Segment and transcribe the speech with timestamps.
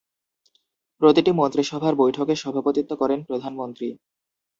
[1.01, 3.87] প্রতিটি মন্ত্রিসভার বৈঠকে সভাপতিত্ব করেন প্রধানমন্ত্রী।